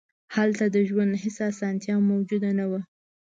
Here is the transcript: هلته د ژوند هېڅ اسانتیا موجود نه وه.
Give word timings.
هلته 0.35 0.65
د 0.75 0.77
ژوند 0.89 1.13
هېڅ 1.23 1.37
اسانتیا 1.51 1.95
موجود 2.09 2.43
نه 2.59 2.65
وه. 2.71 2.81